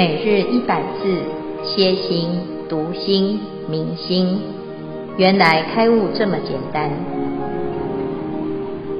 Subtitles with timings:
[0.00, 1.22] 每日一百字，
[1.62, 2.30] 歇心、
[2.70, 4.40] 读心、明心，
[5.18, 6.90] 原来开悟这么简单。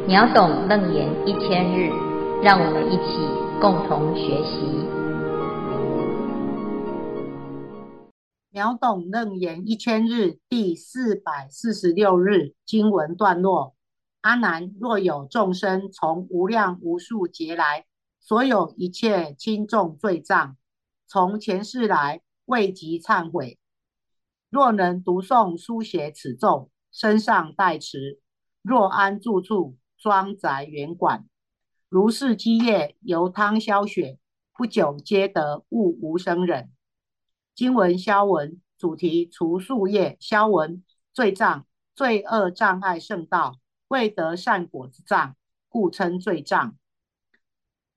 [0.06, 1.90] 秒懂楞严一千日，
[2.42, 3.16] 让我们一起
[3.62, 4.60] 共同学习。
[8.50, 13.72] 秒懂楞严一千日第四百四十六日经文段落：
[14.20, 17.86] 阿难，若有众生从无量无数劫来，
[18.20, 20.56] 所有一切轻重罪障。
[21.12, 23.58] 从前世来未及忏悔，
[24.48, 28.20] 若能读诵书写此咒，身上带持，
[28.62, 31.26] 若安住处，庄宅园馆，
[31.88, 34.20] 如是积业，由汤消雪，
[34.56, 36.70] 不久皆得悟无生忍。
[37.56, 45.34] 经文消文主题：除宿业消文罪障，罪恶障碍圣道，未得善果之障，
[45.68, 46.78] 故称罪障。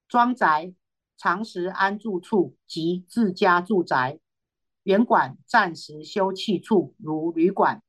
[0.08, 0.74] 庄宅。
[1.24, 4.20] 常时安住处即自家住宅，
[4.84, 7.82] 园馆暂时休憩处如旅馆。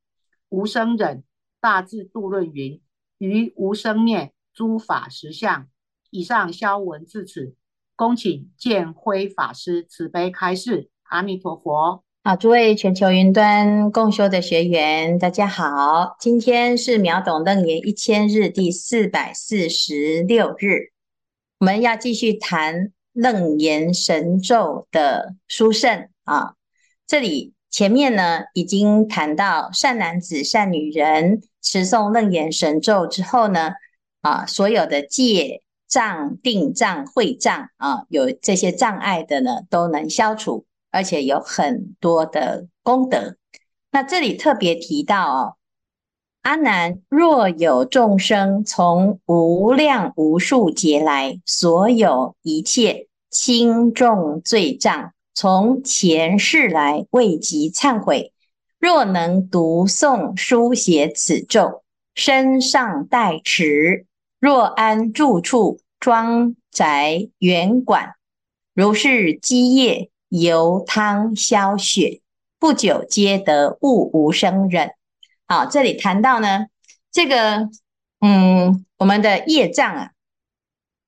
[0.51, 1.25] 无生忍
[1.61, 2.81] 大智度论云：
[3.19, 5.67] 于无生灭诸法实相。
[6.11, 7.57] 以上消文至此，
[7.97, 10.89] 恭请见辉法师慈悲开示。
[11.03, 12.05] 阿弥陀佛。
[12.23, 20.93] 好，诸位全球云端共修的学员，大家好，今天是秒懂楞严一千日第四百四十六日，
[21.59, 22.93] 我们要继续谈。
[23.15, 26.55] 楞严神咒的殊胜啊，
[27.07, 33.70] 这里前面呢已经谈到善男子、善女人持诵楞严神咒之后呢，
[34.20, 43.37] 啊，所有的戒障、定障、慧障啊，有这些障碍的呢都能消除，而且有很多的功德。
[43.91, 45.57] 那这里特别提到哦。
[46.45, 58.35] 阿难，若有众生从无量无数劫来，所有一切轻重罪障，从前世来未及忏悔，
[58.79, 61.83] 若能读诵书写此咒，
[62.14, 64.05] 身上带持，
[64.39, 68.17] 若安住处，庄宅园馆，
[68.74, 72.20] 如是积业，由汤消雪，
[72.58, 74.90] 不久皆得悟无生忍。
[75.47, 76.69] 好，这里谈到呢，
[77.13, 77.69] 这个，
[78.21, 80.13] 嗯，我们的业障啊，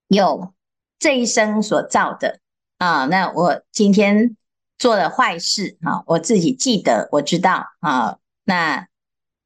[0.09, 0.53] 有
[0.99, 2.41] 这一生所造的
[2.77, 3.07] 啊。
[3.07, 4.37] 那我今天
[4.77, 8.19] 做了坏事啊，我自己记得，我知道啊。
[8.45, 8.87] 那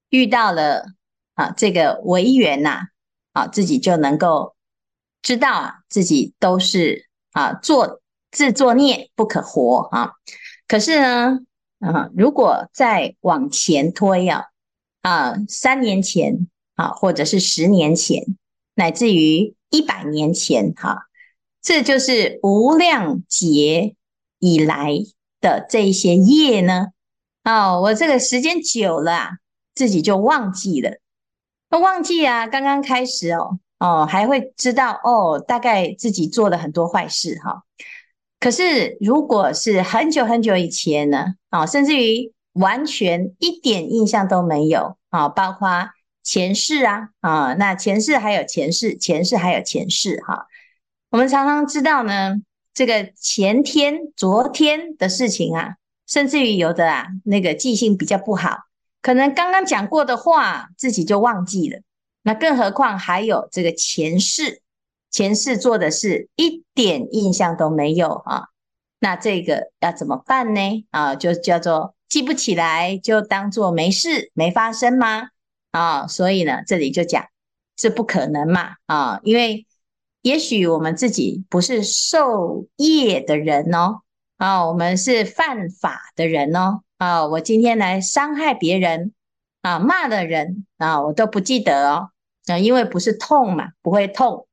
[0.08, 0.86] 遇到了
[1.34, 2.88] 啊，这个违缘呐，
[3.32, 4.56] 啊，自己就能够
[5.22, 8.02] 知道啊，自己都是啊，作
[8.32, 10.14] 自作孽不可活啊。
[10.66, 11.38] 可是呢，
[11.78, 14.46] 啊，如果再往前推啊。
[15.02, 18.36] 啊，三年前啊，或者是十年前，
[18.74, 21.06] 乃至于一百年前，哈、
[21.62, 23.96] 这就是无量劫
[24.38, 24.92] 以来
[25.40, 26.88] 的这一些业呢。
[27.44, 29.30] 哦，我这个时间久了啊，
[29.74, 30.98] 自己就忘记了。
[31.70, 37.62] 那忘记啊，刚刚开始哦，哦，还会知道哦，大概自己做了很多坏事哈、
[38.38, 42.32] 可是如果是很久很久以前呢，啊，甚至于。
[42.54, 45.28] 完全一点印象都没有啊！
[45.28, 45.90] 包括
[46.22, 50.46] 前世啊啊，那前世还有前世，前世还有前世哈。
[51.10, 52.36] 我们常常知道呢，
[52.74, 58.58] 这个前天、昨天的事情啊，甚至于有的啊，那个记性比较不好，
[59.00, 61.80] 可能刚刚讲过的话自己就忘记了。
[62.22, 64.60] 那更何况还有这个前世，
[65.10, 68.48] 前世做的事一点印象都没有啊。
[68.98, 70.86] 那这个要怎么办呢？
[70.90, 71.94] 啊，就叫做。
[72.10, 75.28] 记不起来就当做没事没发生吗？
[75.70, 77.24] 啊，所以呢，这里就讲
[77.76, 79.64] 这不可能嘛啊，因为
[80.20, 84.00] 也许我们自己不是受业的人哦，
[84.38, 89.12] 啊，我们是犯法的人哦，啊，我今天来伤害别人
[89.62, 92.10] 啊，骂的人啊，我都不记得哦，
[92.46, 94.48] 啊，因为不是痛嘛，不会痛。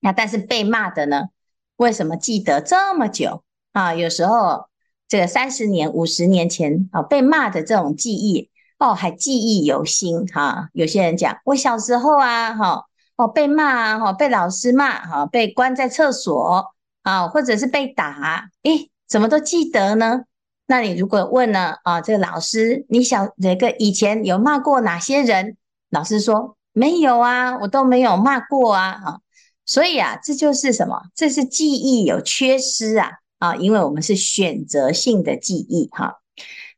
[0.00, 1.28] 那但是被骂的呢，
[1.76, 3.42] 为什么记得这么久
[3.72, 3.94] 啊？
[3.94, 4.68] 有时候。
[5.14, 8.50] 这个三十年、五十年前啊，被骂的这种记忆
[8.80, 10.70] 哦，还记忆犹新哈。
[10.72, 20.22] 有些人讲，我小时候啊，哈哦被骂啊，哈被老师骂哈，被关在厕所啊，或者是被打，诶，怎么都记得呢？
[20.66, 25.56] 那你如果问呢啊，这个老师，你小这个以前有骂过哪些人？
[25.90, 29.20] 老师说没有啊，我都没有骂过啊，哈。
[29.64, 31.02] 所以啊，这就是什么？
[31.14, 33.12] 这是记忆有缺失啊。
[33.44, 36.20] 啊，因为我们是选择性的记忆哈，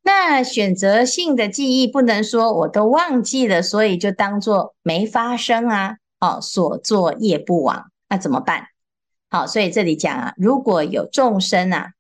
[0.03, 5.99] 那选择性的记忆不能说我都忘记了，所以就当做没发生啊。
[6.19, 8.69] 哦，所作业不亡，那怎么办？
[9.29, 11.93] 好，所以这里讲啊，如果有众生啊，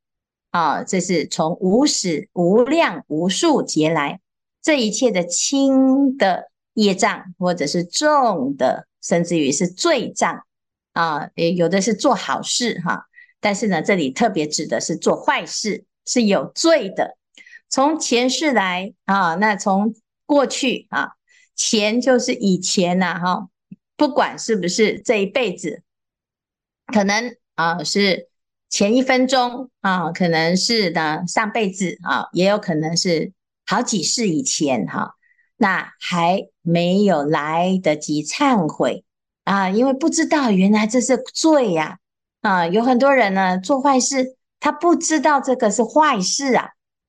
[0.51, 4.19] 啊，这是从无始无量无数劫来，
[4.63, 10.43] 这一切的轻的业障，或者是重的，甚至于是罪障
[10.95, 13.05] 啊，也有的是做好事哈、
[13.46, 17.16] 但是呢，这里特别指的是做坏事，是有罪的。
[17.69, 19.94] 从前世来啊，那从
[20.26, 21.12] 过去啊，
[21.54, 23.48] 前就是以前呐哈，
[23.96, 25.84] 不管是不是这一辈子，
[26.93, 28.28] 可能啊是。
[28.69, 33.32] 前一分钟啊，可能是呢上辈子啊，也有可能是
[33.64, 35.14] 好几世以前哈，
[35.56, 39.04] 那还没有来得及忏悔
[39.44, 42.00] 啊，因为不知道原来这是罪呀
[42.46, 46.69] 啊，有很多人呢做坏事，他不知道这个是坏事啊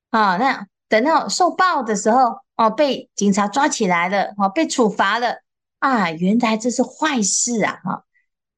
[0.09, 5.41] 啊，那等到受报的时候哦，被警察抓起来了哦，被处罚了
[5.79, 8.03] 啊，原来这是坏事啊哈，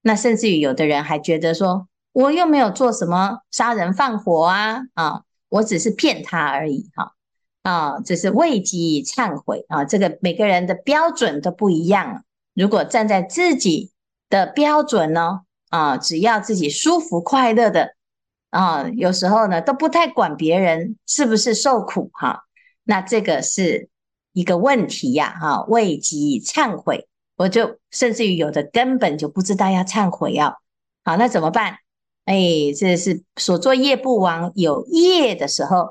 [0.03, 1.87] 那甚至于有的人还觉得说。
[2.11, 5.21] 我又没有做什么杀人放火啊啊！
[5.47, 7.13] 我只是骗他而已哈
[7.61, 7.99] 啊！
[8.03, 9.85] 这是未及忏悔啊！
[9.85, 12.25] 这个每个人的标准都不一样。
[12.55, 13.91] 如果站在自己
[14.27, 17.95] 的标准呢啊，只要自己舒服快乐的
[18.49, 22.43] 啊，有时候呢都不太管别人是不是受苦哈。
[22.83, 23.87] 那这个是
[24.33, 25.63] 一个问题呀哈！
[25.67, 30.59] 未及忏悔，我就甚至于有的根本就不知道要忏悔要
[31.03, 31.77] 好，那怎么办？
[32.25, 32.35] 哎，
[32.77, 35.89] 这是所作业不亡，有业的时候，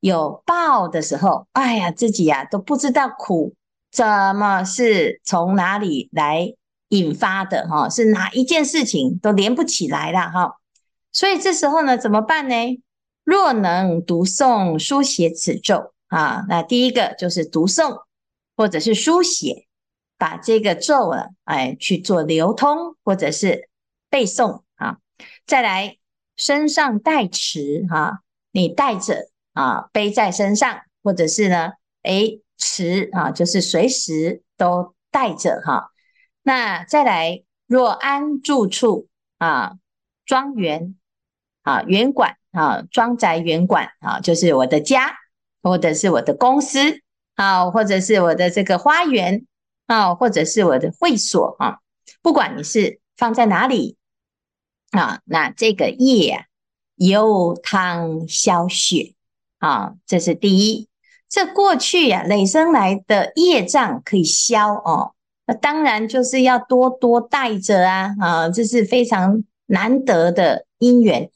[0.00, 3.54] 有报的时候，哎呀，自己呀、都不知道苦
[3.90, 6.54] 怎么是从哪里来
[6.88, 10.56] 引发的哈，是哪一件事情都连不起来了哈。
[11.12, 12.54] 所以这时候呢，怎么办呢？
[13.24, 18.04] 若能读诵书写此咒啊，那第一个就是读诵
[18.56, 19.66] 或者是书写，
[20.16, 23.68] 把这个咒啊，哎去做流通或者是
[24.08, 24.98] 背诵啊。
[25.46, 25.98] 再来，
[26.36, 28.20] 身上带持哈，
[28.52, 35.90] 你带着啊，背在身上，或者是呢，诶，持啊，就是随时都带着哈。
[36.48, 39.06] 那再来，若安住处
[39.36, 39.74] 啊，
[40.24, 40.96] 庄园
[41.60, 45.14] 啊，园馆啊，庄宅园馆啊，就是我的家，
[45.62, 47.02] 或者是我的公司
[47.34, 49.44] 啊，或者是我的这个花园
[49.88, 51.80] 啊，或者是我的会所啊，
[52.22, 53.98] 不管你是放在哪里。
[54.92, 56.44] 啊，那这个业啊，
[56.94, 59.12] 由汤消雪
[59.58, 60.88] 啊，这是第一。
[61.28, 65.12] 这过去呀、啊，累生来的业障可以消哦，
[65.48, 71.28] 那当然就是要多多带着啊啊，这是非常难得的因缘。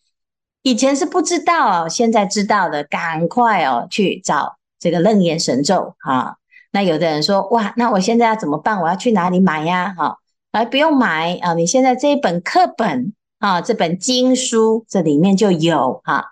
[0.62, 6.36] 以前是不知道哦，现在知道了，赶快哦去找这个楞严神咒啊。
[6.70, 8.80] 那有的人说，哇，那我现在要怎么办？
[8.80, 9.92] 我要去哪里买呀？
[9.98, 10.18] 哈，
[10.52, 13.12] 哎，不用买啊，你现在这一本课本。
[13.42, 16.26] 啊，这本经书这里面就有哈，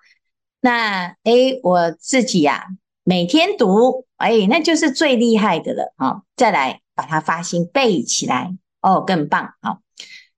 [0.60, 2.64] 那诶，我自己呀、啊、
[3.02, 6.22] 每天读，诶，那就是最厉害的了啊！
[6.36, 9.78] 再来把它发心背起来，哦，更棒啊！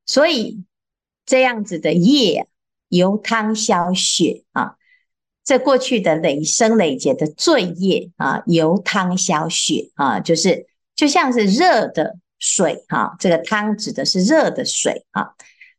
[0.07, 0.63] 所以
[1.27, 2.47] 这样子的业
[2.87, 4.77] 由汤消雪啊，
[5.43, 15.31] 这过去的累生累劫的罪业啊，由汤消雪啊，就是就像是热的水哈，这个汤指的是热的水啊。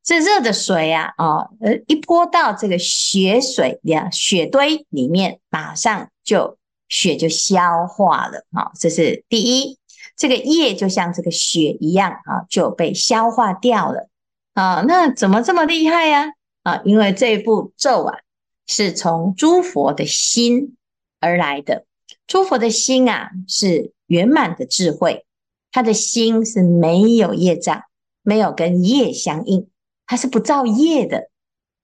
[0.04, 6.58] 这热的水啊，哦，呃，一泼到这个雪水呀，雪堆里面，马上就
[6.90, 9.78] 雪就消化了啊，这是第一，
[10.16, 14.10] 这个业就像这个血一样啊，就被消化掉了
[14.54, 14.84] 啊。
[14.88, 16.34] 那怎么这么厉害呀？
[16.64, 18.20] 啊，因为这部咒啊，
[18.68, 20.76] 是从诸佛的心
[21.20, 21.86] 而来的，
[22.28, 25.26] 诸佛的心啊，是圆满的智慧，
[25.72, 27.84] 他的心是没有业障，
[28.22, 29.68] 没有跟业相应。
[30.06, 31.30] 它是不造业的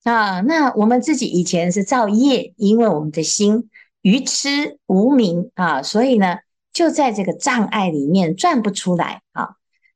[0.04, 3.70] 啊，那我们自己以前是造业，因为我们的心
[4.02, 6.38] 愚痴无明啊，所以呢
[6.80, 9.50] 就在这个障碍里面转不出来啊。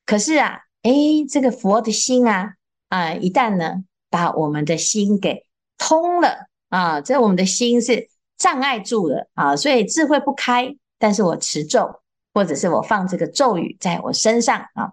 [0.05, 2.55] 可是啊，诶，这个佛的心啊
[2.89, 5.45] 啊，一旦呢把我们的心给
[5.77, 10.75] 通了啊，这我们的心是障碍住了啊，所以智慧不开。
[10.99, 12.01] 但是我持咒，
[12.33, 14.91] 或者是我放这个咒语在我身上啊，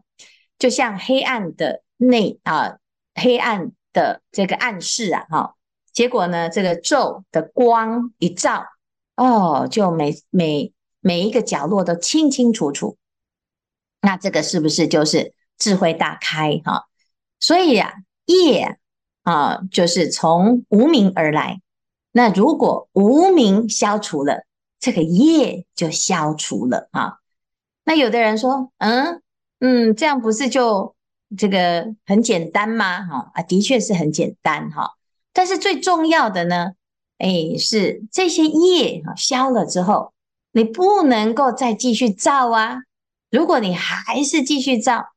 [0.60, 2.76] 就像黑暗的内啊。
[3.12, 5.54] 黑暗的这个暗室啊，哈，
[5.92, 8.64] 结果呢，这个咒的光一照，
[9.16, 12.96] 哦，就每每每一个角落都清清楚楚。
[14.00, 16.86] 那这个是不是就是智慧大开哈？
[17.38, 17.94] 所以呀，
[18.26, 18.78] 业
[19.22, 21.60] 啊，就是从无名而来。
[22.12, 24.44] 那如果无名消除了，
[24.78, 27.18] 这个业就消除了啊。
[27.84, 29.22] 那有的人说，嗯
[29.58, 30.94] 嗯，这样不是就？
[31.38, 33.06] 这个很简单吗？
[33.06, 34.96] 哈啊，的确是很简单哈。
[35.32, 36.72] 但是最重要的呢，
[37.18, 40.12] 哎，是这些业啊消了之后，
[40.52, 42.78] 你不能够再继续造啊。
[43.30, 45.12] 如果你还是继续造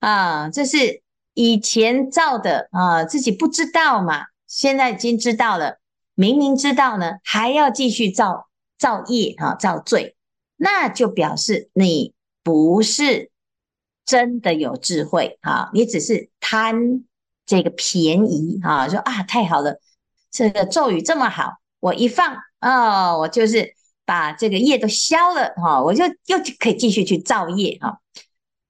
[0.00, 5.78] 啊，这是以前造的啊，自己不知道嘛，现在已经知道了，
[6.14, 10.14] 明明知道呢，还要继续造造业啊，造罪，
[10.56, 12.12] 那就表示你
[12.42, 13.30] 不是
[14.04, 17.04] 真的有智慧啊，你只是贪
[17.46, 19.80] 这个便宜啊，说啊太好了，
[20.30, 23.74] 这个咒语这么好，我一放哦，我就是。
[24.04, 28.00] 把这个业都消了哈，我就又可以继续去造业哈。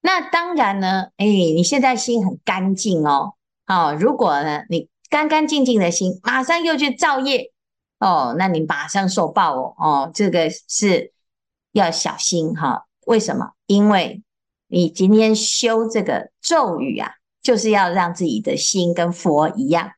[0.01, 3.33] 那当然呢，哎，你现在心很干净哦，
[3.67, 7.51] 哦，如果呢你干干净净的心，马上又去造业
[7.99, 11.11] 哦，那你马上受报哦，哦，这个是
[11.71, 12.85] 要小心哈。
[13.05, 13.51] 为什么？
[13.65, 14.23] 因为
[14.67, 17.11] 你今天修这个咒语啊，
[17.41, 19.91] 就是要让自己的心跟佛一样，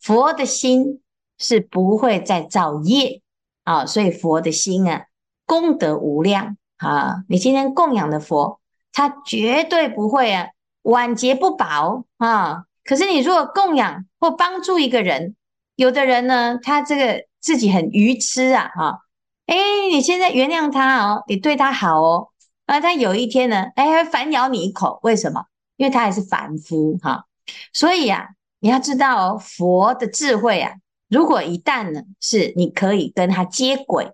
[0.00, 1.00] 佛的心
[1.38, 3.22] 是不会再造业。
[3.70, 5.04] 啊，所以佛的心啊，
[5.46, 7.22] 功德无量啊！
[7.28, 8.58] 你今天供养的佛，
[8.92, 10.48] 他绝对不会啊，
[10.82, 12.64] 晚节不保啊。
[12.82, 15.36] 可是你如果供养或帮助一个人，
[15.76, 18.98] 有的人呢，他这个自己很愚痴啊，哈，
[19.46, 19.54] 哎，
[19.92, 22.28] 你现在原谅他哦，你对他好哦，
[22.66, 25.44] 啊，他有一天呢，哎，反咬你一口，为什么？
[25.76, 27.24] 因为他还是凡夫哈。
[27.72, 30.72] 所以啊，你要知道，佛的智慧啊。
[31.10, 34.12] 如果一旦呢，是你可以跟他接轨，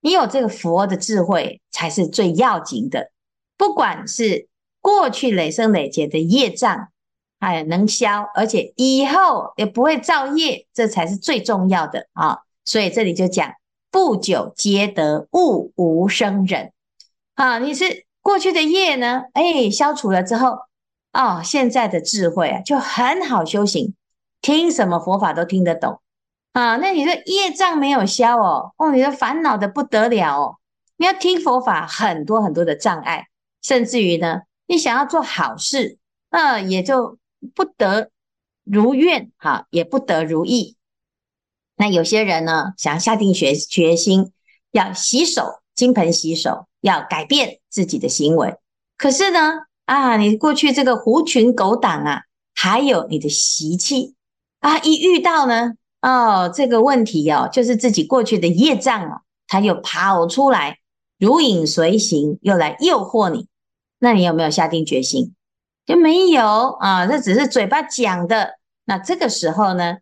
[0.00, 3.10] 你有这个佛的智慧才是最要紧的。
[3.58, 4.48] 不管是
[4.80, 6.88] 过去累生累劫的业障，
[7.40, 12.38] 哎，能消，而且以后也不会造业，这才是最重要的啊。
[12.64, 13.52] 所以这里就讲
[13.90, 16.72] 不久皆得悟无生忍
[17.34, 17.58] 啊。
[17.58, 20.56] 你是过去的业呢，哎，消除了之后，
[21.12, 23.94] 哦，现在的智慧啊就很好修行，
[24.40, 26.00] 听什么佛法都听得懂。
[26.52, 30.56] 啊，那你的业障没有消哦，哦，你的烦恼的不得了哦。
[30.96, 33.28] 你要听佛法，很多很多的障碍，
[33.62, 35.98] 甚至于呢，你想要做好事，
[36.30, 37.18] 那、也就
[37.54, 38.10] 不得
[38.64, 40.76] 如愿，哈、也不得如意。
[41.76, 44.32] 那有些人呢，想下定决决心
[44.72, 48.56] 要洗手，金盆洗手，要改变自己的行为。
[48.98, 52.22] 可是呢，啊，你过去这个狐群狗党啊，
[52.54, 54.16] 还有你的习气
[54.58, 55.74] 啊，一遇到呢。
[56.02, 60.78] 哦，这个问题哦，就是自己过去的业障哦，它又跑出来，
[61.18, 63.46] 如影随形，又来诱惑你。
[63.98, 65.34] 那你有没有下定决心？
[65.84, 66.42] 就没有
[66.80, 68.58] 啊，这只是嘴巴讲的。
[68.84, 69.98] 那这个时候呢，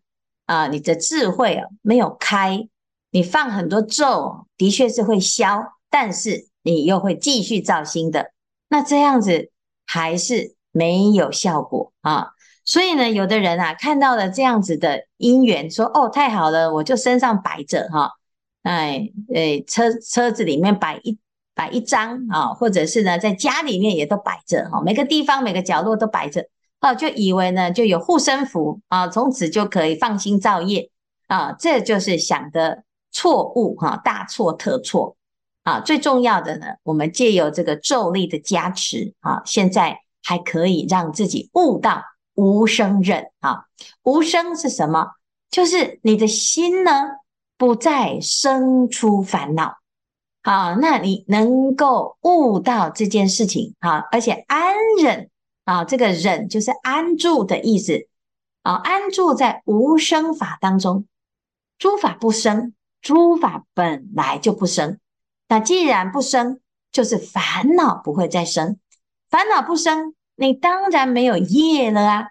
[0.47, 2.69] 啊，你的智慧啊没有开，
[3.11, 8.33] 你放很多咒，的确是会消，但是你又会继续造新的。
[8.69, 9.51] 那这样子
[9.85, 12.35] 还是没有效果啊。
[12.69, 18.13] 所以呢，有的人啊，看到了这样子的因缘，说：“哦，太好了，我就身上摆着哈，
[18.63, 21.17] 哎哎，车车子里面摆一
[21.55, 26.45] 摆一张啊，或者是呢，在家里面也都摆着哈，每个地方每个角落都摆着，
[26.83, 30.91] 哦，就以为呢就有护身符啊，从此就可以放心造业
[31.27, 35.17] 啊，这就是想的错误哈，大错特错
[35.63, 35.81] 啊！
[35.81, 42.03] 最重要的呢，我们借由这个咒力的加持啊，现在还可以让自己悟到。
[42.39, 43.65] 无生忍啊，
[44.05, 45.09] 无生是什么？
[45.51, 46.93] 就是你的心呢，
[47.57, 49.79] 不再生出烦恼。
[50.45, 55.29] 好，那你能够悟到这件事情啊，而且安忍
[55.65, 58.07] 啊，这个忍就是安住的意思
[58.63, 61.07] 啊，安住在无生法当中，
[61.77, 65.01] 诸法不生，诸法本来就不生。
[65.49, 66.61] 那既然不生，
[66.93, 68.79] 就是烦恼不会再生，
[69.29, 70.15] 烦恼不生。
[70.41, 72.29] 你当然没有业了啊！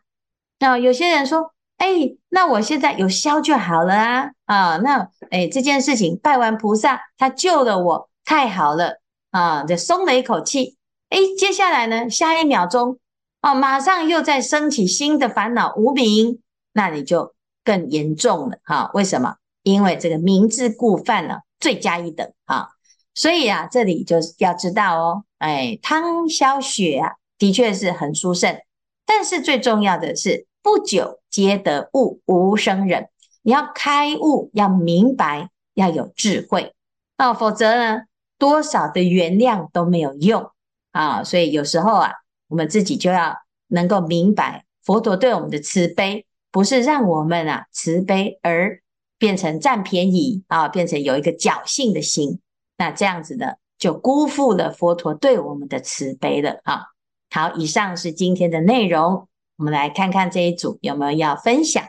[0.60, 1.88] 那有些人说：“哎，
[2.30, 4.32] 那我现在有消就好了啊！
[4.46, 9.66] 啊，那哎，这件事情拜完菩萨，他救了我，太好了啊！
[9.66, 10.78] 就松了一口气。
[11.10, 12.98] 哎，接下来呢，下一秒钟，
[13.42, 16.40] 哦，马上又再升起新的烦恼无明，
[16.72, 17.36] 那你就
[17.66, 18.90] 更严重了哈！
[18.94, 19.36] 为什么？
[19.64, 22.70] 因为这个明知故犯了，罪加一等啊！
[23.14, 28.58] 所以啊，这里就要知道哦，哎，汤消雪啊。”的确是很殊胜，
[29.06, 33.10] 但是最重要的是不久皆得悟无生忍。
[33.44, 36.74] 你要开悟，要明白，要有智慧
[37.16, 38.02] 啊，否则呢，
[38.38, 40.52] 多少的原谅都没有用
[40.92, 41.24] 啊。
[41.24, 42.12] 所以有时候啊，
[42.50, 48.82] 我们自己就要能够明白，佛陀对我们的慈悲，不是让我们啊慈悲而
[49.18, 52.42] 变成占便宜啊，变成有一个侥幸的心，
[52.78, 56.88] 那这样子呢，就辜负了佛陀对我们的慈悲了啊。
[57.30, 59.28] 好，以上是今天的内容。
[59.58, 61.84] 我们来看看这一组有没有要分享。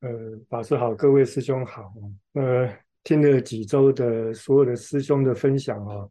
[0.00, 0.08] 呃，
[0.48, 1.92] 法师好，各位师兄好。
[2.34, 2.68] 呃，
[3.04, 6.08] 听了几周的所有的师兄的分享啊，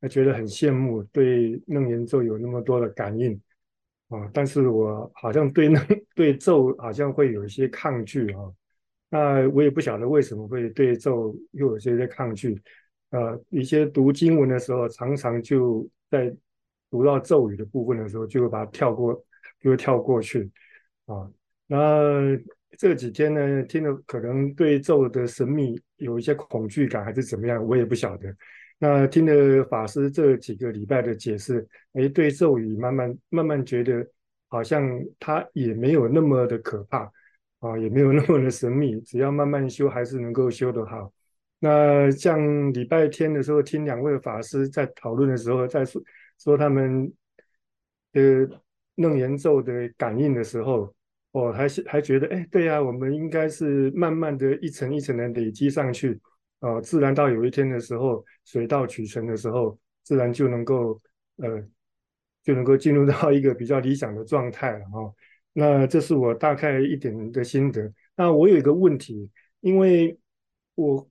[0.00, 3.38] 我觉得很羡慕，对楞严咒有那么多的感应
[4.08, 4.28] 啊。
[4.32, 5.80] 但是我好像对那
[6.16, 8.40] 对咒好像会有一些抗拒啊。
[9.10, 12.60] 那我也不晓得为什么会对咒又有些些抗拒。
[13.10, 16.34] 呃，一些读经文的时候，常常就在
[16.90, 19.14] 读到咒语的部分的时候，就会把它跳过，
[19.60, 20.50] 就会跳过去
[21.06, 21.30] 啊。
[21.66, 22.36] 那
[22.76, 28.34] 这几天呢，听了可能对咒的神秘有一些恐惧感，还是怎么样，我也不晓得。
[28.78, 34.06] 那听了法师这几个礼拜的解释，哎，对咒语慢慢慢慢觉得，
[34.46, 37.10] 好像它也没有那么的可怕
[37.58, 41.12] 啊，也没有那么的神秘，只要慢慢修，还是能够修得好。
[41.58, 46.00] 那像礼拜天的时候，听两位法师在讨论的时候，在说
[46.38, 47.12] 说他们
[48.12, 48.48] 的
[48.94, 50.94] 楞严咒的感应的时候。
[51.30, 56.18] 我还是还觉得，哎，对呀，我们应该是慢慢的一层一层的累积上去，
[56.60, 61.00] 呃，自然到有一天的时候，水到渠成的时候，自然就能够，
[61.36, 61.62] 呃，
[62.42, 65.14] 就能够进入到一个比较理想的状态了哈。
[65.52, 67.92] 那这是我大概一点的心得。
[68.16, 69.30] 那我有一个问题，
[69.60, 70.18] 因为
[70.76, 71.08] 我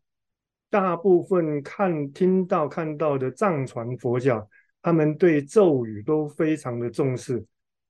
[0.69, 4.49] 大部分看听到看到的藏传佛教，
[4.87, 7.43] 他们对咒语都非常的重视。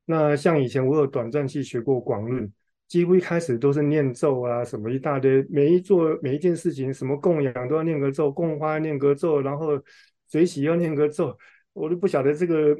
[0.05, 2.51] 那像以前我有短暂去学过广论，
[2.87, 9.79] 几乎一开始都是念咒啊，什么一大堆，每一做每一件事情，什么供养都要念个咒，供花念个咒，然后
[10.31, 11.37] 水洗要念个咒，
[11.73, 12.75] 我都不晓得这个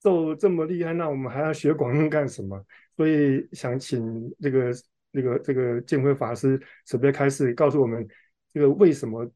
[0.00, 2.64] 咒这么厉害，那我们还要学广论干什么？
[2.96, 4.00] 所以想请
[4.40, 4.72] 这个
[5.12, 8.08] 这个这个见辉法师慈悲开示，告诉我们
[8.50, 9.30] 这个为什么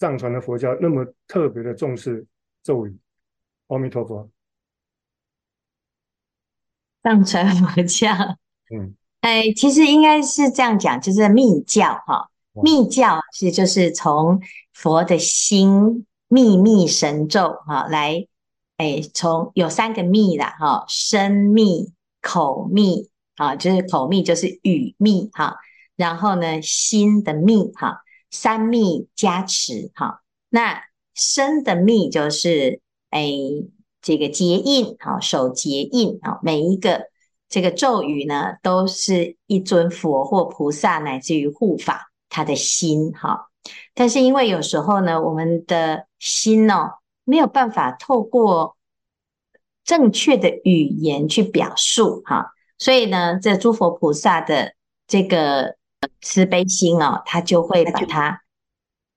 [0.00, 2.26] 藏传的佛教那么特别的重视
[2.64, 2.92] 咒语？
[3.68, 4.30] 阿弥陀佛。
[7.02, 8.10] 藏传佛教，
[8.74, 14.40] 嗯，哎，其实应该是这样讲，就是密教哈，密教是就是从
[14.72, 18.26] 佛的心秘密神咒哈来，
[18.76, 25.56] 哎，从有三个密啦哈，身密、口密啊，就是口密就是语密哈，
[25.94, 30.82] 然后呢心的密哈，三密加持哈，那
[31.14, 32.80] 身的密就是
[33.16, 33.30] 哎。
[34.02, 37.06] 这个结印啊，手结印啊，每一个
[37.48, 43.48] 这个咒语呢，都是一尊佛或菩萨乃至于护法他的心哈。
[43.94, 46.92] 但是因为有时候呢，我们的心哦，
[47.24, 48.76] 没有办法透过
[49.82, 54.74] 正确的语言去表述哈，所以呢，这诸佛菩萨的
[55.08, 55.74] 这个
[56.20, 58.42] 慈悲心哦，他就会把它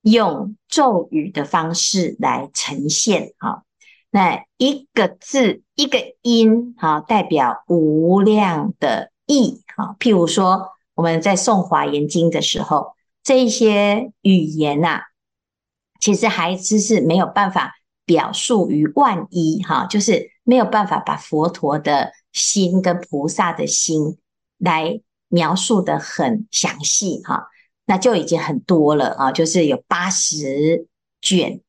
[0.01, 3.65] 用咒语的方式来呈现哈。
[4.11, 9.95] 那一个字一个音，哈，代表无量的意，哈。
[9.99, 12.93] 譬如说，我们在诵华严经的时候，
[13.23, 15.01] 这一些语言呐、啊，
[15.99, 24.17] 其实还只是没有办法表述于万一，哈，就是没有办法把佛陀的心跟菩萨的心
[24.57, 27.47] 来描述得很详细，哈，
[27.85, 30.87] 那就已经很多了啊，就是有八十
[31.21, 31.61] 卷，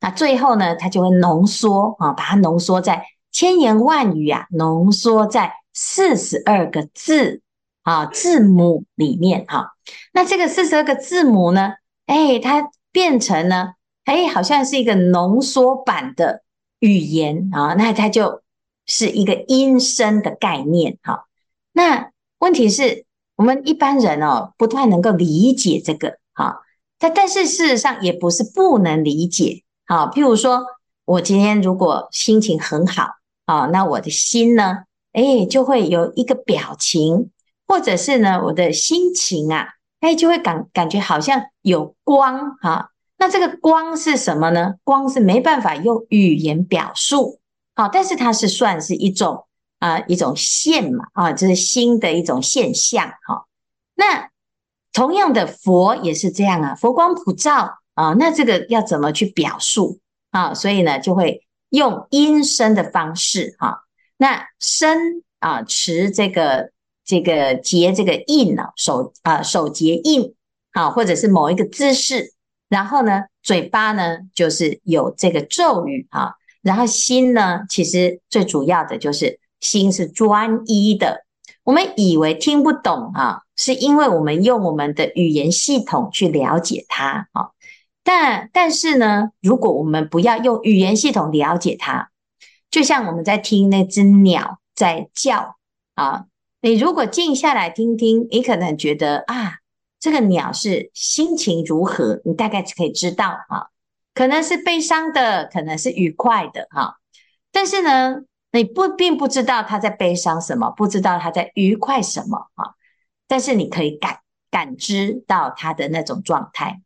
[0.00, 7.42] 那最后呢，它就会浓缩啊，把它浓缩在千言万语啊，浓缩在四十二个字
[7.82, 9.72] 啊字母里面哈。
[10.12, 11.74] 那这个四十二个字母呢，
[12.06, 16.42] 哎，它变成呢，哎，好像是一个浓缩版的
[16.78, 17.74] 语言啊。
[17.74, 18.42] 那它就
[18.86, 21.26] 是一个音声的概念哈。
[21.72, 23.04] 那问题是
[23.36, 26.62] 我们一般人哦，不太能够理解这个哈。
[26.98, 29.62] 但但是事实上也不是不能理解。
[29.90, 30.64] 好，譬如说，
[31.04, 33.08] 我今天如果心情很好
[33.44, 37.32] 啊，那我的心呢，哎，就会有一个表情，
[37.66, 42.90] 或者是呢，我的心情啊，哎，就会感感觉好像有光哈。
[43.18, 44.76] 那这个光是什么呢？
[44.84, 47.40] 光是没办法用语言表述，
[47.74, 49.44] 好，但是它是算是一种
[49.80, 53.44] 啊一种现嘛啊，这是心的一种现象哈。
[53.96, 54.30] 那
[54.92, 57.79] 同样的佛也是这样啊，佛光普照。
[58.00, 59.98] 啊，那这个要怎么去表述
[60.30, 60.54] 啊？
[60.54, 63.78] 所以呢，就会用音声的方式哈、啊。
[64.16, 66.70] 那声啊，持这个
[67.04, 70.34] 这个结这个印呢，手啊手结印
[70.72, 72.32] 啊，或者是某一个姿势。
[72.70, 76.32] 然后呢，嘴巴呢就是有这个咒语啊。
[76.62, 81.26] 然后心呢，其实最主要的就是心是专一的。
[81.64, 87.50] 我们以为听不懂啊，是因为我们用我们的语言系统去了解它啊。
[88.02, 92.10] 但但是呢，如果我们不要用语言系统了解它，
[92.70, 95.56] 就像我们在听那只鸟在叫
[95.94, 96.26] 啊，
[96.62, 99.58] 你如果静下来听听，你可能觉得啊，
[99.98, 103.68] 这个鸟是心情如何，你大概可以知道啊，
[104.14, 106.96] 可能是悲伤的，可能是愉快的哈。
[107.52, 112.74] 但是呢，你不并不知道他在悲伤什么，不知道他在愉快什么啊。
[113.28, 116.80] 但是你可以感感知到他的那种状态。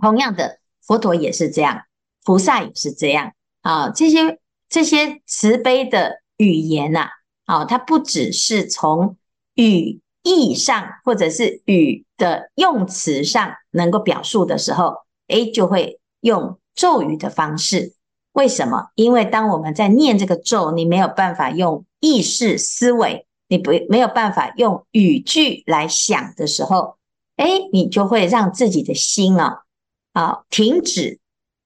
[0.00, 1.82] 同样的，佛陀也是这样，
[2.24, 3.32] 菩萨也是这样
[3.62, 3.90] 啊。
[3.90, 7.08] 这些这些慈悲的语言呐，
[7.44, 9.16] 啊，它不只是从
[9.54, 14.94] 语义上，或者是语的用词上能够表述的时候，
[15.28, 17.94] 诶，就会用咒语的方式。
[18.32, 18.90] 为什么？
[18.94, 26.96] 因为当我们在念这个咒，你没有办法用意识思维，你不没有办法用语句来想的时候，
[27.36, 29.62] 诶，你就会让自己的心啊。
[30.12, 31.18] 啊，停止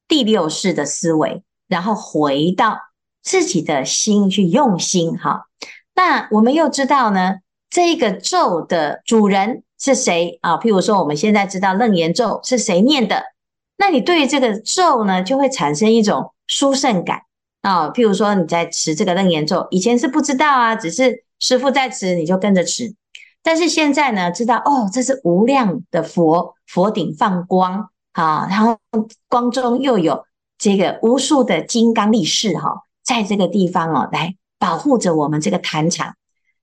[0.07, 2.78] 第六识的思维，然后回到
[3.22, 5.46] 自己的心去用心哈。
[5.94, 7.37] 那我们又知道呢，
[7.70, 10.59] 这个咒的主人是谁啊？
[10.59, 13.24] 譬如说，我们现在知道楞严咒是谁念的，
[13.76, 17.22] 那你对于这个咒呢，就会产生一种殊胜感
[17.62, 17.88] 啊。
[17.88, 22.94] 譬如说，你在持这个楞严咒，以前是不知道啊，只是师父在持，你就跟着持。
[23.42, 27.90] 但是现在呢，知道哦，这是无量的佛，佛顶放光。
[28.14, 28.79] 啊，然后
[29.29, 30.24] 光中又有
[30.57, 36.14] 这个无数的金刚力士哈，在这个地方哦，来保护着我们这个坛场。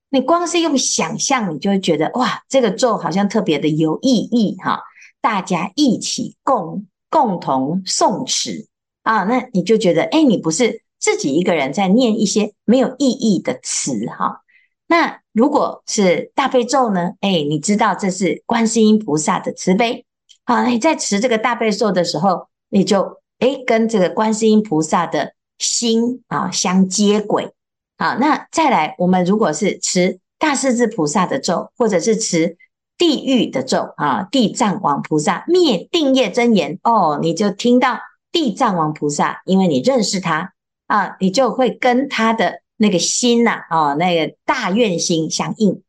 [0.08, 4.82] 你光是用想象，你就会觉得哇，这个咒好像特别的有意义哈。
[5.20, 8.66] 大家一起共共同诵持
[9.02, 14.40] 啊，那你就觉得哎，你不是自己一个人在念一些没有意义的词哈。
[14.86, 17.12] 那如果是大悲咒呢？
[17.20, 20.04] 哎，你知道这是观世音菩萨的慈悲。
[20.44, 27.52] 好，你在持这个大悲咒的时候，你就诶跟这个观世音菩萨的心啊相接轨。
[27.96, 32.56] 好，那再来，我们如果是持大势至菩萨的咒，或者是持
[32.98, 38.00] 地狱的咒啊，地藏王菩萨灭定业真言哦，你就听到
[38.32, 40.52] 地藏王菩萨，因为你认识他
[40.88, 45.80] 啊，你就会跟他的那个心呐，哦，那个大愿心相应。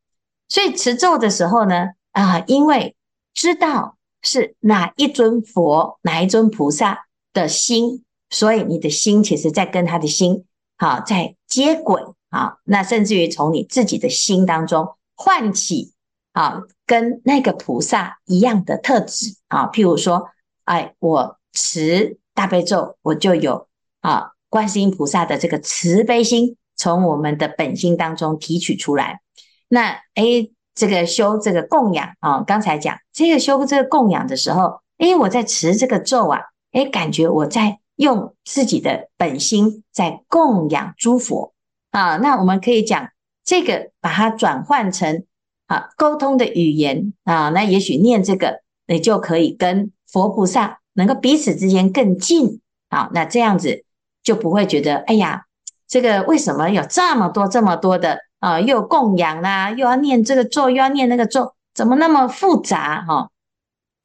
[0.48, 2.94] 所以持咒的时候呢，啊，因为
[3.34, 3.96] 知道。
[4.24, 10.46] 是哪一尊佛，哪一尊菩萨的心，所以你的心其实在跟他的心
[10.78, 12.56] 好在接轨啊。
[12.64, 15.92] 那甚至于从你自己的心当中唤起
[16.32, 19.66] 啊，跟那个菩萨一样的特质啊。
[19.66, 20.30] 譬如说，
[20.64, 23.68] 哎，我持大悲咒，我就有
[24.00, 29.20] 啊，观世音菩萨的这个慈悲心，从我们的本心当中提取出来。
[29.68, 30.48] 那哎。
[30.74, 36.40] 这个修这个供养啊，刚才讲这个修这个供养的时候，诶，我在持这个咒啊，
[36.72, 41.52] 诶，感觉我在用自己的本心在供养诸佛
[41.90, 42.16] 啊。
[42.16, 43.08] 那我们可以讲
[43.44, 45.24] 这个，把它转换成
[45.66, 47.50] 啊沟通的语言啊。
[47.50, 53.10] 那也许念这个，你就可以跟佛菩萨能够彼此之间更近啊。
[53.14, 53.84] 那这样子
[54.24, 55.44] 就不会觉得，哎呀，
[55.86, 58.18] 这个为什么有这么多这么多的？
[58.44, 63.30] 啊，又有供养啦，又要念这个咒，又要念那个咒，怎么那么复杂哈？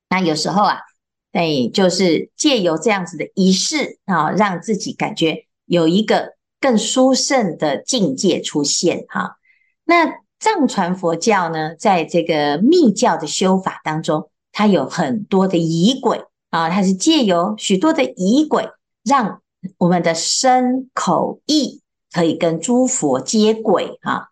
[0.07, 0.77] 那有时候啊，
[1.33, 9.35] 哎，就是借由这样子的仪式啊，让自己感觉有一个更殊胜的境界出现哈。
[9.83, 10.05] 那
[10.39, 18.69] 藏传佛教呢，在这个密教的修法当中，它有很多的仪轨啊，它是借由许多的仪轨，
[19.03, 19.41] 让
[19.77, 21.81] 我们的身口意
[22.13, 24.28] 可以跟诸佛接轨哈。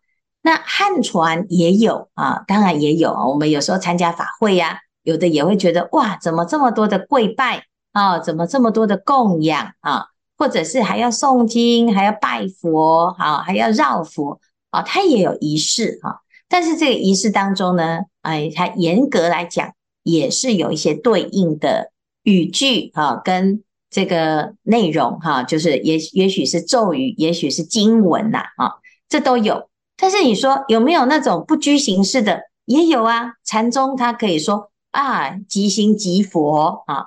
[0.48, 3.12] 那汉传也有啊，当然也有。
[3.12, 8.18] 我们有时候参加法会呀、啊，有的也会觉得哇，怎么这么多的跪拜啊？
[8.18, 10.06] 怎么这么多的供养啊？
[10.38, 14.82] 或者是还要诵经，还要拜佛，啊，还要绕佛啊？
[14.82, 16.22] 它也有仪式哈。
[16.48, 21.92] 但是这个仪式当中呢，哎，它严格来讲也是有一些对应的
[22.24, 28.76] 语句啊，跟这个内容哈，就是也也许是咒语，也许是经文呐，啊，
[29.10, 29.68] 这都有。
[30.00, 32.44] 但是你说有没有那种不拘形式的？
[32.66, 33.34] 也有啊。
[33.44, 37.06] 禅宗他可以说啊，即心即佛啊，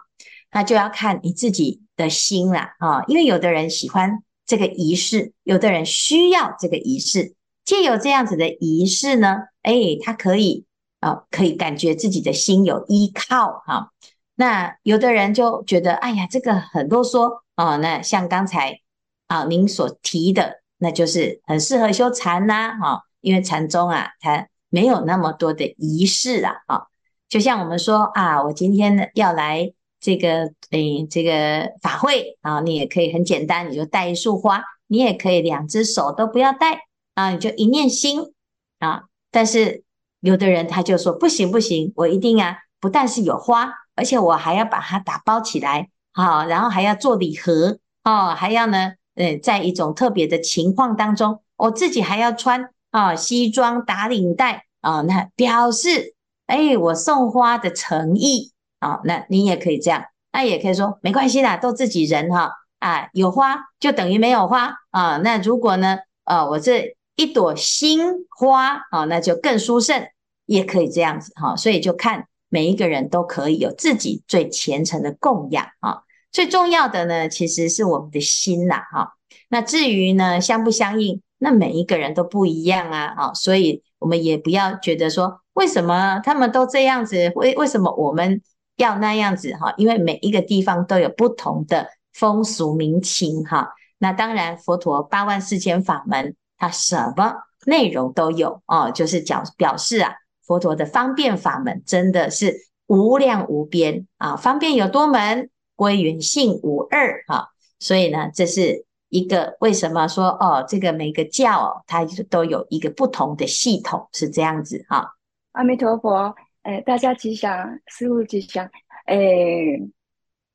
[0.52, 3.04] 那就要看你自己的心了啊。
[3.06, 7.34] 因为有的人喜欢这个仪式，有的人需要这个仪式。
[7.64, 9.72] 借由这样子的仪式呢，哎，
[10.02, 10.64] 他可以
[10.98, 13.92] 啊，可以感觉自己的心有依靠哈。
[14.34, 17.76] 那有的人就觉得，哎呀，这个很多说啊。
[17.76, 18.80] 那像刚才
[19.28, 20.59] 啊您所提的。
[20.80, 26.88] 那就是很适合修禅呐，哈，因为禅宗啊，它没有那么多的仪式啊，哈，
[27.28, 36.80] 就像我们说啊，我今天要来这个诶、哎，这个法会啊，你也可以很简单，你就带一束花，你也可以两只手都不要带
[37.14, 38.32] 啊，你就一念心
[38.78, 39.84] 啊，但是
[40.20, 56.14] 有的人他就说不行不行，我一定啊，不但是有花，而且我还要把它打包起来，好，然后还要做礼盒，哦，还要呢，呃，在一种特别的情况当中，我自己还要穿啊西装打领带啊，那表示
[56.46, 66.96] 哎我送花的诚意啊，那你也可以这样，那也可以说没关系啦，都自己人哈，啊有花就等于没有花啊，那如果呢，呃我这。
[67.16, 70.06] 一朵心花啊，那就更殊胜，
[70.46, 71.54] 也可以这样子哈。
[71.54, 76.00] 所以就看每一个人都可以有自己最虔诚的供养啊。
[76.32, 79.14] 最重要的呢，其实是我们的心呐哈。
[79.48, 83.34] 那至于呢，相不相应，那每一个人都不一样啊啊。
[83.34, 88.40] 所以我们也不要觉得说，为什么他们都这样子，为为什么我们
[88.76, 89.74] 要那样子哈？
[89.76, 93.68] 因为每一个地方都有不同的风俗民情哈。
[93.98, 96.34] 那当然，佛陀八万四千法门。
[96.62, 100.12] 它什么内容都有哦，就是讲表示啊，
[100.44, 102.54] 佛陀的方便法门真的是
[102.86, 105.48] 无量无边啊，方便有多门，
[105.80, 115.16] 归元性无二哈、所以呢，这是一个为什么说哦，这个每个教、它都有一个不同的系统，是这样子哈。
[115.52, 118.68] 阿弥陀佛，哎，大家吉祥，师父吉祥，
[119.06, 119.16] 哎，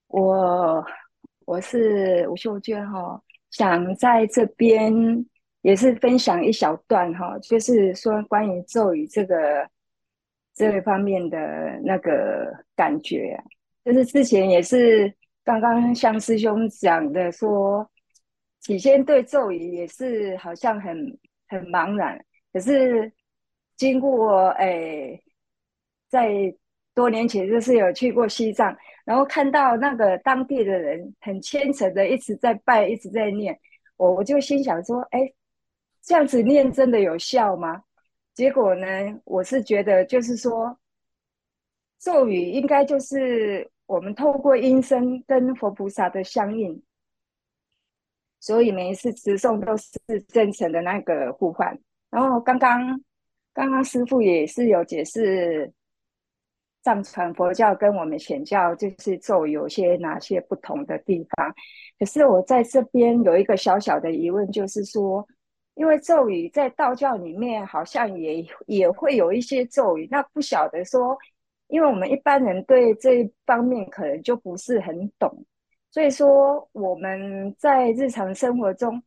[0.10, 0.86] 我
[1.48, 5.26] 我是吴秀娟哈、哦，想在这边。
[5.66, 9.68] 也是分享一小段哈，就是说关于咒语这个
[10.54, 11.38] 这个方面的
[11.84, 13.36] 那个感觉，
[13.86, 15.14] 就是之前也是
[15.46, 17.90] 刚刚向师兄讲的说，
[18.60, 21.18] 起先对咒语也是好像很
[21.48, 22.20] 很茫然，
[22.52, 23.10] 可是
[23.78, 25.24] 经过诶，
[26.10, 26.54] 在
[26.94, 33.58] 多年前就是有去过西藏，然后看到那个当地的人很虔诚的一直在拜，一直在念，
[33.96, 35.32] 我我就心想说，哎。
[36.08, 37.82] 这样子念真的有效吗？
[38.36, 38.86] 结果呢，
[39.24, 40.78] 我是觉得就是说，
[42.00, 46.82] 咒语应该就是我们透过音声跟佛菩萨的相应，
[48.40, 51.78] 所以每一次持诵都是真诚的那个呼唤。
[52.10, 53.02] 然后刚刚
[53.54, 55.72] 刚刚师父也是有解释
[56.82, 61.54] 藏传佛教跟我们显教就是咒有些哪些不同的地方。
[62.00, 65.28] 可是我在这边有一个小小的疑问，就是说。
[65.78, 71.18] 因为咒语在道教里面好像也也会有一些咒语，那不晓得说，
[71.68, 75.46] 因为我们一般人对这一方面可能就不是很懂，
[75.92, 79.02] 所以说我们在日常生活中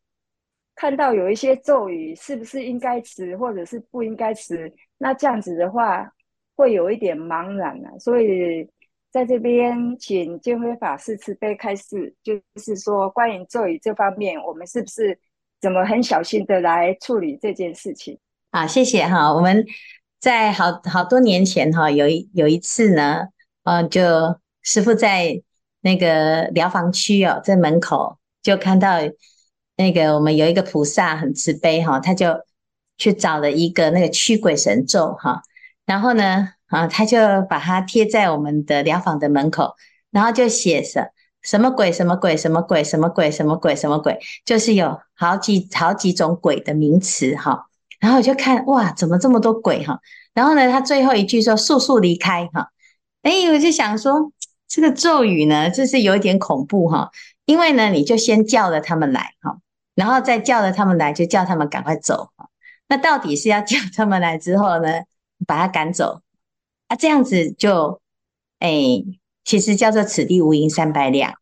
[0.75, 4.73] 看到有一些咒语，是不是应该持或者是不应该持？
[4.97, 6.11] 那这样子的话
[6.55, 7.99] 会有一点茫然了。
[7.99, 8.69] 所以
[9.11, 15.19] 在这边请见辉法师慈悲开示，就是说关于咒语这方面，我们是不是？
[15.61, 18.17] 怎么很小心的来处理这件事情？
[18.49, 19.33] 好，谢谢哈。
[19.33, 19.65] 我们
[20.19, 23.27] 在好好多年前哈，有一有一次呢，
[23.63, 25.41] 呃，就师傅在
[25.81, 28.97] 那个疗房区哦，在门口就看到
[29.77, 32.35] 那个我们有一个菩萨很慈悲哈，他就
[32.97, 35.41] 去找了一个那个驱鬼神咒哈，
[35.85, 37.17] 然后呢，啊，他就
[37.49, 39.75] 把它贴在我们的疗房的门口，
[40.11, 41.11] 然后就写着。
[41.41, 41.89] 什么鬼？
[41.89, 42.35] 什么鬼？
[42.35, 42.83] 什么鬼？
[42.83, 43.31] 什么鬼？
[43.31, 43.73] 什么鬼？
[43.73, 44.19] 什么鬼？
[44.43, 47.68] 就是有好几好几种鬼的名词哈。
[47.99, 49.99] 然后我就看哇，怎么这么多鬼哈？
[50.33, 52.69] 然后呢，他最后一句说“速速离开”哈。
[53.21, 54.31] 哎，我就想说
[54.67, 57.11] 这个咒语呢，就是有一点恐怖哈。
[57.45, 59.57] 因为呢，你就先叫了他们来哈，
[59.95, 62.29] 然后再叫了他们来，就叫他们赶快走。
[62.87, 65.01] 那到底是要叫他们来之后呢，
[65.45, 66.21] 把他赶走
[66.87, 66.95] 啊？
[66.95, 68.01] 这样子就
[68.59, 69.03] 哎。
[69.45, 71.33] 其实叫做此地无银三百两。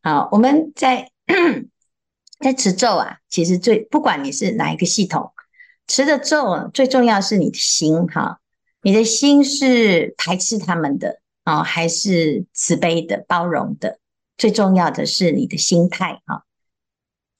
[0.00, 1.10] 好，我们在
[2.38, 5.32] 在持咒啊，其实最不管你是哪一个系统
[5.88, 8.38] 持的咒，最重要是你的心哈。
[8.82, 13.98] 你的心是排斥他们的啊，还是慈悲的、包容的？
[14.36, 16.44] 最重要的是你的心态哈。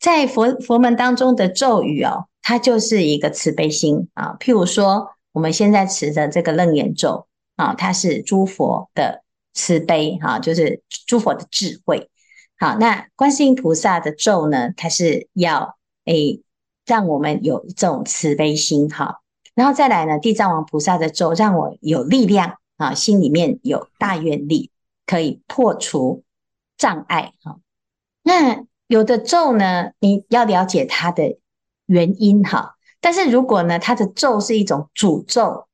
[0.00, 4.36] 在佛佛门当中的咒语哦，它就是一个慈悲心啊。
[4.40, 9.22] 譬如说，我们现在持的这个楞严咒啊，它是诸佛的。
[9.54, 12.10] 慈悲哈，就是诸佛的智慧。
[12.60, 16.40] 好，那观世音菩萨的咒呢，它是要诶
[16.88, 19.20] 让我们有一种慈悲心哈。
[19.54, 24.70] 然后再来呢，地藏王菩萨的咒让我有力量啊，心里面有大愿力，
[25.06, 26.22] 可以破除
[26.76, 27.58] 障碍哈。
[28.22, 31.38] 那有的咒呢，你要了解它的
[31.86, 32.76] 原因哈。
[33.00, 35.66] 但是如果呢，它的咒是一种诅咒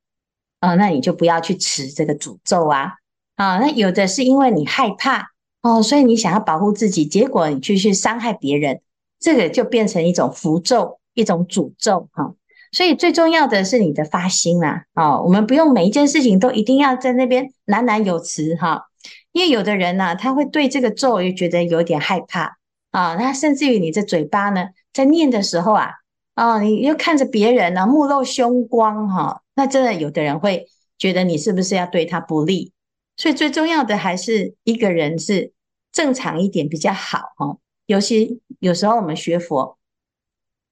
[0.60, 2.94] 啊，那你就不要去持这个诅咒啊。
[3.36, 8.80] 啊，那有的是因为你害怕哦，所以你想要保护自己，结果你去去伤害别人，
[9.18, 12.34] 这个就变成一种符咒，一种诅咒哈。
[12.72, 18.82] 所以最重要的是你的发心啦，哦，我们不用每一件事情都一定要在那边喃喃有词哈，
[19.30, 22.56] 因为有的人呢，他会对这个咒语觉得有点害怕
[22.90, 25.90] 啊，那甚至于你这嘴巴呢，在念的时候啊，
[26.34, 30.66] 哦，你又看着别人呢，目露凶光哈，那真的有的人会
[30.98, 32.72] 觉得你是不是要对他不利？
[33.16, 35.52] 所以最重要的还是一个人是
[35.92, 39.78] 正常一点比较好哈，尤其有时候我们学佛，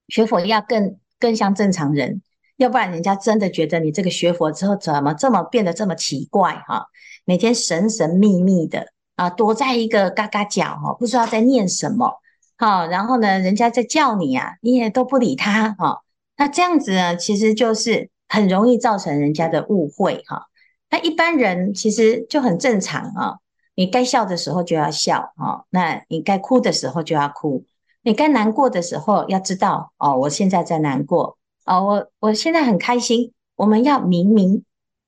[0.07, 0.97] 学佛要更。
[1.19, 2.21] 更像正常人，
[2.57, 6.87] 要不然人家真的觉得你这个学佛之后怎么这么变得这么奇怪哈？
[7.23, 12.19] 每天神神秘秘的啊，躲在一个嘎嘎角哈，不知道在念什么
[12.57, 16.01] 哈，然后呢，人家在叫你啊，你也都不理他哈。
[16.35, 20.47] 那这样子呢，其实就是很容易造成人家的误会哈。
[20.89, 23.35] 那一般人其实就很正常啊，
[23.75, 27.63] 你该笑的时候就要笑啊，那你该哭的时候就要哭。
[28.03, 33.31] 你该难过的时候，要知道哦，我现在在难过哦，我我现在很开心。
[33.55, 34.63] 我们要明明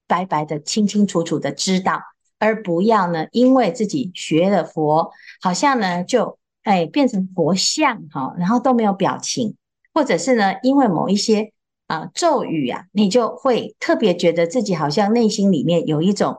[0.07, 1.99] 白白的、清清楚楚的知道，
[2.39, 9.57] 而不要呢，因为自己学了佛，好像呢就哎变成佛像哈，然后都没有表情，
[9.93, 11.51] 或者是呢，因为某一些
[11.87, 16.37] 啊咒语啊，你就会特别觉得自己好像内心里面有一种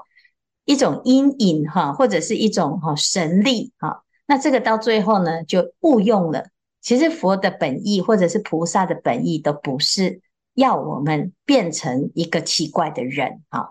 [0.65, 4.05] 一种阴影哈，或者是一种哈神力哈。
[4.27, 6.47] 那这个到最后呢，就误用了。
[6.81, 10.21] 其实佛的本意，或者是菩萨的本意，都不是
[10.55, 13.69] 要我们变成一个奇怪的人啊。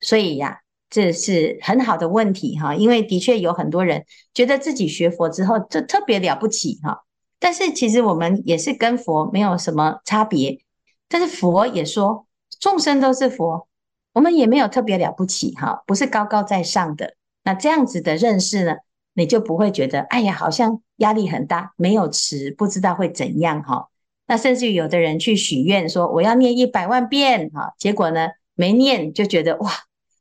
[0.00, 0.60] 所以呀，
[0.90, 2.74] 这是很好的问题哈。
[2.74, 7.04] 因为的确有很多人觉得自己学佛之后就特别了不起哈。
[7.38, 10.60] 但是其实我们也是跟佛没有什么差别。
[11.08, 12.26] 但是佛也说，
[12.58, 13.66] 众生都是佛，
[14.12, 17.14] 我们也没有特别了不起哈，不是高高在上的。
[17.42, 18.76] 那这样子的认识呢？
[19.14, 23.88] 你就不会觉得，哎呀，好像压力很大，没有持，不知道会怎样哈。
[24.26, 29.70] 那甚至于有的人去许愿说，我要念一百万遍哈，结果呢没念就觉得哇，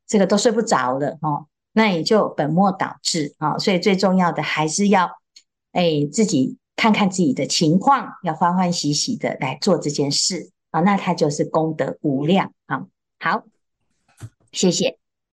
[0.08, 1.46] 这个都睡不着了哈。
[1.74, 3.58] 那也就本末倒置啊。
[3.60, 5.12] 所以最重要的还是要
[5.72, 10.82] 哎自己看看自己的情况，要欢欢喜喜的来做这件事啊。
[10.82, 12.86] 那它就是功德无量啊。
[13.20, 13.44] 好，
[14.52, 14.99] 谢谢。